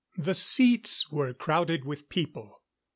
[0.17, 2.63] ]The seats were crowded with people.